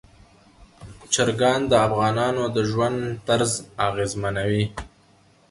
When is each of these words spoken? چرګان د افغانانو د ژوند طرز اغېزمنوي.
چرګان 1.13 1.61
د 1.67 1.73
افغانانو 1.87 2.43
د 2.55 2.57
ژوند 2.71 2.97
طرز 3.27 3.51
اغېزمنوي. 3.87 4.65